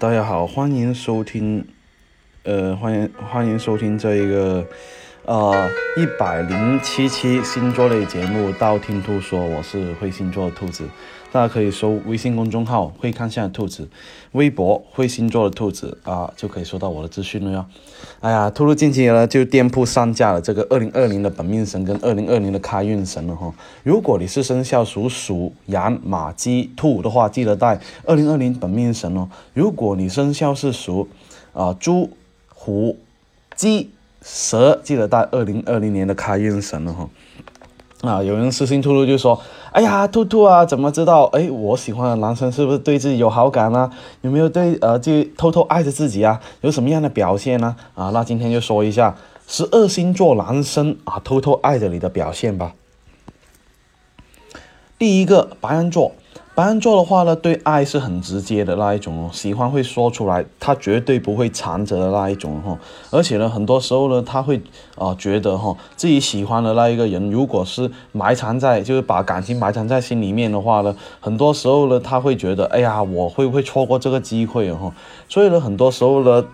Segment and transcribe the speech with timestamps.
[0.00, 1.66] 大家好，欢迎收听，
[2.44, 4.64] 呃，欢迎欢迎收听这一个，
[5.28, 10.88] 呃，一百零七期星座类节目《道听途说》，我是会星座的兔子。
[11.30, 13.86] 大家可以搜微信公众号“会看相的兔子”，
[14.32, 17.66] 微博“会星座的兔子”啊，就可以收到我的资讯了哟。
[18.20, 23.52] 哎呀，兔兔近期呢，就店铺上架了这个 二零二零的本命神跟二零二零的开运神了哈。
[23.82, 29.28] 如果你是生肖属鼠、羊、马、鸡、兔的话，记得带二零二零本命神哦。
[29.52, 31.06] 如果你生肖是属
[31.52, 32.08] 啊猪、
[32.54, 32.96] 虎、
[33.54, 33.90] 鸡、
[34.22, 37.08] 蛇，记得带二零二零年的开运神了哈。
[38.02, 39.40] 啊，有人私信兔兔就说。
[39.70, 41.24] 哎呀，兔兔啊，怎么知道？
[41.24, 43.90] 哎，我喜欢的男生是不是对自己有好感呢？
[44.22, 46.40] 有没有对呃，就偷偷爱着自己啊？
[46.62, 47.76] 有什么样的表现呢？
[47.94, 49.14] 啊，那今天就说一下
[49.46, 52.72] 十二星座男生啊，偷偷爱着你的表现吧。
[54.98, 56.12] 第一个，白羊座。
[56.58, 62.76] 白羊座的话呢，对爱是很直接的那一种哦，喜欢会说出来，他绝对不会藏着的那一种哈。
[63.12, 64.60] 而且呢，很多时候呢，他会
[64.96, 74.92] 啊觉得哈，自己喜欢的那一个人，如果是埋藏在，就是把感情埋藏在心里面的话呢，很多时候呢，他会觉得，哎呀，我会不会错过这个机会哈？
[75.28, 76.44] 所以呢，很多时候呢。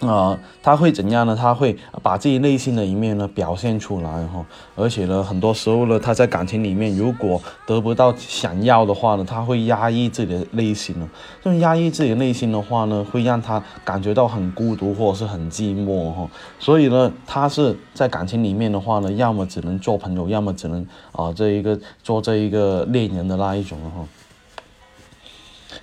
[0.00, 1.34] 啊，他会怎样呢？
[1.34, 4.44] 他会把自己内心的一面呢表现出来哈，
[4.74, 11.08] 而且呢，很多时候呢，他在感情里面如果得不到想要的话呢，他会压抑自己的内心呢。
[11.42, 16.28] 这种压抑自己的内心的话呢，会让他感觉到很孤独或者是很寂寞哈。
[16.58, 24.04] 所以呢，他是在感情里面的话呢，要么只能做朋友，要么只能啊这一个做这一个恋人的那一种哈。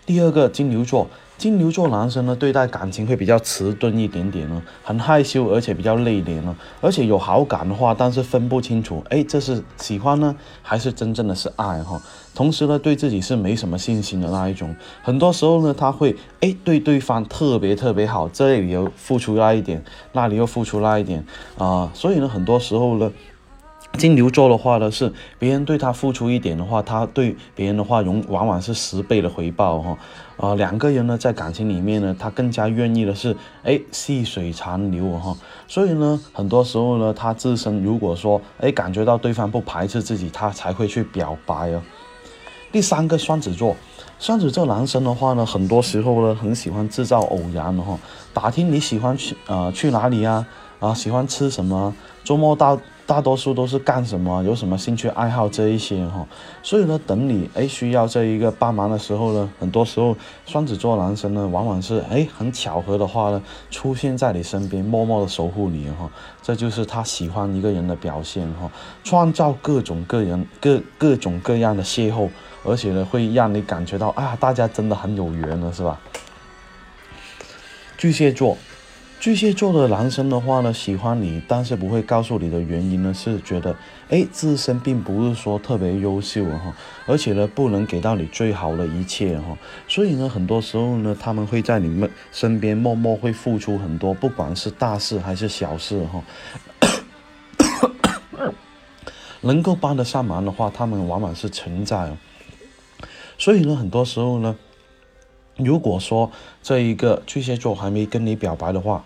[0.06, 1.08] 第二个金牛座。
[1.38, 12.02] 金牛座男生呢，对待感情会比较迟钝一点点呢，很害羞，而且比较内敛呢，而且有好感的话，但是分不清楚，哎，这是喜欢呢，还是真正的是爱哈？
[12.34, 21.25] 同时呢，对自己是没什么信心的那一种，很多时候呢，他会哎对对方特别特别好，这里又付出那一点，那里又付出那一点
[21.57, 23.12] 啊，所以呢，很多时候呢。
[23.98, 29.98] 金牛座的话呢，是别人对他付出一点的话，他对别人的话，永往往是十倍的回报哈。
[30.38, 35.38] 呃，两个人呢，在感情里面呢，他更加愿意的是，哎，细水长流哈。
[35.68, 41.81] 所以呢，很多时候呢，他自身如果说，哎，感觉到对方不排斥自己，他才会去表白哦。
[42.72, 43.75] 第三个双子座，
[44.18, 47.98] 双子座男生的话呢，很多时候呢，很喜欢制造偶然哈，
[48.34, 50.46] 打听你喜欢去呃去哪里啊，
[50.80, 51.94] 啊，喜欢吃什么，
[52.24, 52.78] 周末到。
[53.06, 54.41] 大多数都是干什么？
[54.44, 56.25] 有什么兴趣爱好这一些哈，
[56.64, 60.16] 所以呢，等你哎需要这一个帮忙的时候呢，很多时候
[60.46, 66.09] 双子座男生呢，往往是哎很巧合的话呢，出现在你身边，默默的守护你哈，
[66.42, 68.72] 这就是他喜欢一个人的表现哈，
[69.03, 72.30] 创造各种各人各各种各样的邂逅，
[72.63, 76.00] 而且呢，会让你感觉到啊，大家真的很有缘了，是吧？
[77.97, 78.58] 巨蟹座。
[79.23, 83.73] 巨蟹座的男生的话呢，喜欢你，但是不会告诉你的原因呢，是觉得，
[84.09, 86.75] 哎，自身并不是说特别优秀哈，
[87.06, 89.57] 而且呢，不能给到你最好的一切哈，
[89.88, 96.22] 所以呢，很多时候呢，他们会在你们身边默默会付出很多，不管是大事还是小事哈，
[99.39, 102.12] 能够帮得上忙的话，他们往往是存在，
[103.38, 104.57] 所以呢，很多时候呢，
[105.56, 106.29] 如果说
[106.62, 109.06] 这一个巨蟹座还没跟你表白的话，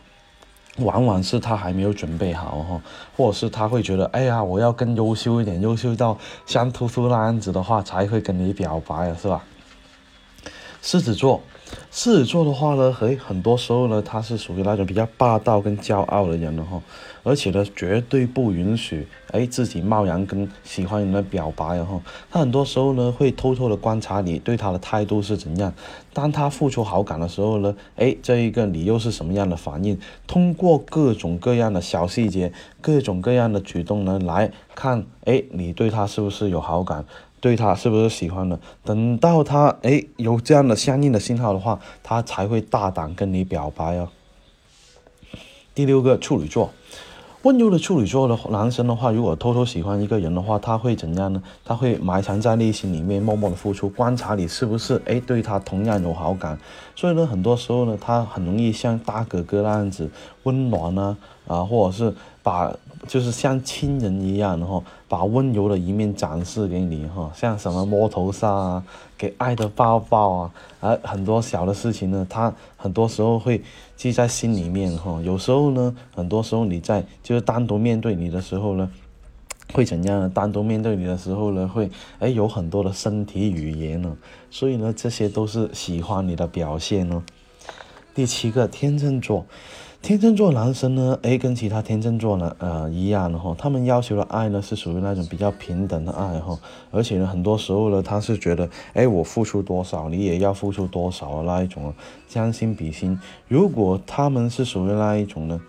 [0.77, 2.81] 往往是他还没有准备好哈，
[3.15, 9.43] 或者是他会觉得，哎呀，我要更优秀一点，优秀到像突突那样子的话，才会跟你表白是吧？
[10.81, 11.41] 狮子座。
[11.91, 16.81] 狮子座的话呢，诶，很多时候呢，他是属于那种比较霸道跟骄傲的人了哈，
[17.23, 22.01] 而且呢，绝对不允许哎自己贸然跟喜欢人的表白然后。
[22.31, 25.73] 他很多时候呢，会偷偷的观察你对他的态度是怎样。
[26.13, 29.99] 当他付出好感的时候呢，哎，这一个你又是什么样的反应？
[30.25, 37.03] 通过各种各样的小细节，各种各样的举动呢，来看，哎，你对他是不是有好感？
[37.39, 38.59] 对他是不是喜欢的？
[38.83, 44.09] 等到他哎有这样的相应的信号的话，他才会大胆跟你表白哦。
[45.73, 46.71] 第六个处女座。
[47.43, 51.41] 温柔的处女座的男生的话，如果偷偷喜欢一个人的话，他会怎样呢？
[51.63, 56.57] 他会埋藏在内心里面，默默的付出，观察你是不是哎对他同样有好感。
[56.95, 60.09] 所以呢，很多时候呢，他很容易像大哥哥那样子
[60.43, 61.15] 温暖呢，
[61.47, 62.13] 啊，或者是
[62.43, 68.83] 把就是像亲人一样，然后把温柔的一面展示给你哈，像什么摸头杀啊，
[69.17, 73.61] 给爱的抱抱啊，而很多小的事情呢，他很多时候会。
[73.97, 78.91] 记在心里面哈，有时候呢，很多时候你在就是单独面对你的时候呢，
[79.73, 80.29] 会怎样？
[80.29, 81.89] 单独面对你的时候呢，会
[82.19, 84.15] 哎有很多的身体语言呢，
[84.51, 87.23] 所以呢，这些都是喜欢你的表现呢。
[88.13, 89.47] 第七个天秤座。
[90.01, 96.57] 天秤座男生呢，诶，跟其他天秤座呢，呃，一样的哈，他们要求的爱呢，是属于那种比较平等的爱哈，
[96.91, 101.93] 而且呢，很多时候呢，他是觉得，诶，我付出多少，你也要付出多少的那一种，
[102.25, 103.19] 将心比心。
[103.49, 105.59] 如果他们是属于那一种呢，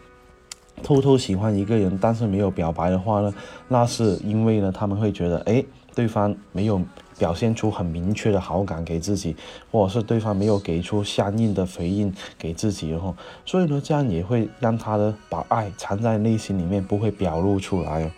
[0.84, 3.34] 偷偷喜欢一个人，但是没有表白的话呢，
[3.66, 5.66] 那是因为呢，他们会觉得，诶，
[5.99, 6.81] 对方没有。
[7.19, 9.35] 表现出很明确的好感给自己，
[9.73, 13.12] 或者是对方没有给出相应的回应给自己，然后，
[13.45, 18.09] 所以呢，这样也会让他的把爱藏在内心里面，不会表露出来。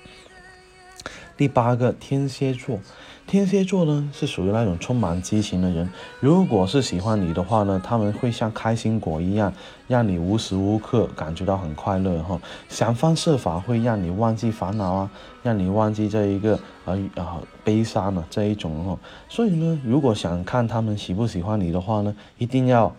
[1.40, 2.78] 第八个，天蝎座。
[3.26, 5.88] 天蝎座呢是属于那种充满激情的人，
[6.20, 9.50] 如果是喜欢你的话呢，他们会像开心果一样，
[9.88, 12.38] 让你无时无刻感觉到很快乐哈，
[12.68, 15.10] 想方设法会让你忘记烦恼啊，
[15.42, 18.98] 让你忘记这一个呃啊悲伤的这一种哈，
[19.30, 22.94] 所以呢，如果想看他们喜不喜欢你的话呢，一定要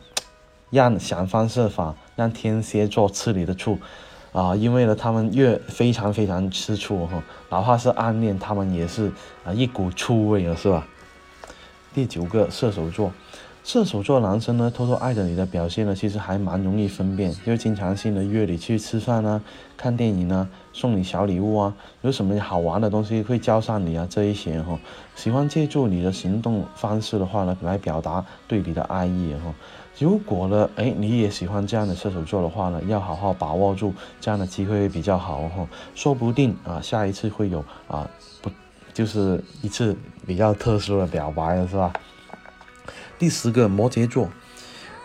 [0.72, 3.78] 让想方设法让天蝎座吃你的醋。
[4.32, 9.12] 啊，因为呢，他们越非常非常吃醋哈，哪怕是暗恋，他们也是
[9.44, 10.88] 啊一股醋味了，是吧？
[11.94, 13.12] 第九个射手座，
[13.64, 19.40] 射手座男生呢，偷偷爱着你的表现呢，其实还蛮容易分辨，就经常性的约你去吃饭啊、
[19.78, 24.78] 看电影啊、送你小礼物啊，有什么好玩的东西会叫上你啊，这一些哈，
[25.16, 29.54] 喜欢借助你的行动方式的话呢，来表达对你的爱意哈。
[30.00, 38.10] 如果呢，哎，你也喜欢这样的射手座的话呢，要好好把握住这样的机会比较好哈，说不定啊，下一次会有啊，
[38.42, 38.50] 不，
[38.92, 41.94] 就是一次比较特殊的表白了，是吧？
[43.22, 44.28] 第十个摩羯座，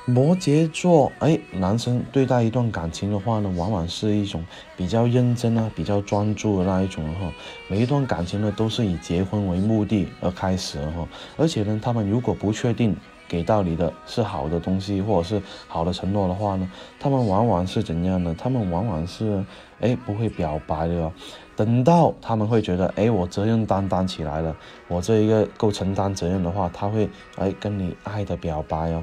[0.06, 4.42] 摩羯座，哎，男生对待一段感情的话呢，往往是一种
[4.74, 7.30] 比较认真啊，比较专注的那一种哈，
[7.68, 12.96] 每一段感情呢，都是以结婚为目的而开始哈，而且呢，他们如果不确定。
[13.28, 18.34] 给到你的是好的东西，或者是好的承诺的话呢，他们往往是怎样呢？
[18.38, 19.44] 他们往往是，
[19.80, 21.12] 哎，不会表白的哦。
[21.54, 24.54] 等到他们会觉得，哎，我责任担当起来了，
[24.88, 29.02] 我这一个够承担责任的话，他会，哎，跟你爱的表白哦。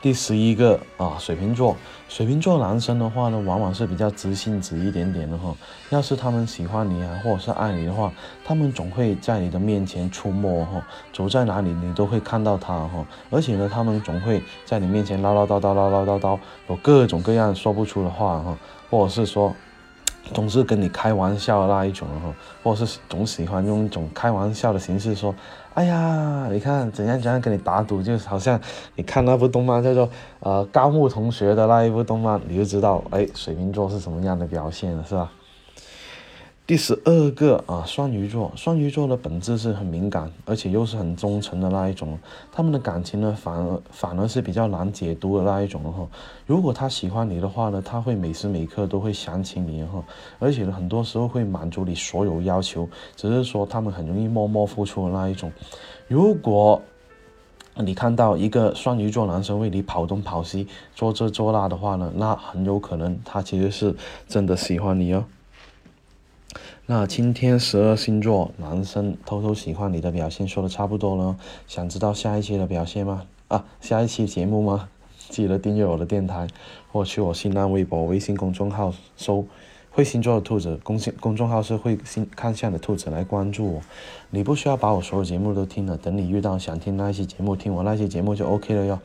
[0.00, 1.76] 第十一个啊，水瓶座，
[2.08, 5.52] 水瓶座男生的话呢，往往是比较直性子一点点的哈。
[5.90, 8.12] 要是他们喜欢你啊，或者是爱你的话，
[8.44, 10.80] 他们总会在你的面前出没哈，
[11.12, 13.04] 走在哪里你都会看到他哈。
[13.28, 18.56] 而且呢，他们总会在你面前唠唠叨叨、唠唠叨叨，有各种各样说不出的话哈，
[18.90, 19.54] 或者是说。
[20.32, 25.34] 总是跟你开玩笑的那一种哈，或者是总喜欢用一种开玩笑的形式说，
[25.74, 28.60] 哎呀，你看怎样怎样跟你打赌，就好像
[28.96, 30.08] 你看那部动漫叫做
[30.40, 35.30] 呃高木同学的那一部动漫，你就知道哎水瓶座是什么样的表现了，是吧？
[36.68, 42.18] 第十二个啊，双鱼座，双鱼座的本质是很敏感，而且又是很忠诚的那一种。
[42.52, 46.06] 他们的感情呢，反而反而是比较难解读的那一种哈。
[46.44, 50.04] 如果他喜欢你的话呢，他会每时每刻都会想起你哈，
[50.38, 52.86] 而且呢，很多时候会满足你所有要求。
[53.16, 55.50] 只是说他们很容易默默付出的那一种。
[56.06, 56.82] 如果
[57.76, 63.96] 你看到一个双鱼座男生为你跑东跑西、做这做那的话呢，那很有可能他其实是
[64.28, 65.24] 真的喜欢你哦。
[66.90, 73.24] 那今天十二星座男生偷偷喜欢你的表现说的差不多了，想知道下一期的表现吗？
[73.48, 74.88] 啊，下一期节目吗？
[75.28, 76.48] 记得订阅我的电台，
[76.90, 79.44] 或去我新浪微博、微信公众号搜。
[79.98, 83.82] 会星座的兔子公信公众号是会星看相的兔子来关注我，
[84.30, 89.00] 你不需要把我所有节目都听了，等你遇到想听那些节目，听我那些节目就 OK 了哟。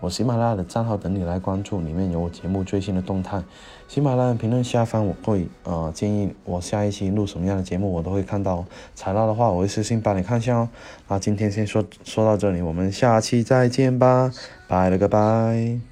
[0.00, 3.42] 我喜马拉雅的账号等你来关注，里面有我节目最新的动态。
[3.86, 10.70] 喜马拉雅评论下方我会呃建议我下一期录什么样的节目，我都会看到，采纳的话我会私信帮你看一下哦。
[11.08, 14.32] 那今天先说说到这里，我们下期再见吧，
[14.66, 15.89] 拜了个拜。